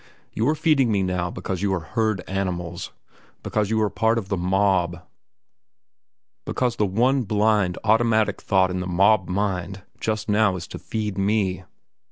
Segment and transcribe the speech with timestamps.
[0.33, 2.91] You are feeding me now because you are herd animals;
[3.43, 5.03] because you are part of the mob;
[6.43, 11.19] because the one blind, automatic thought in the mob mind just now is to feed
[11.19, 11.65] me.